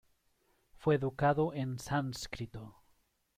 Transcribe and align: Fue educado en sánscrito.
Fue 0.77 0.95
educado 0.95 1.53
en 1.53 1.77
sánscrito. 1.77 2.73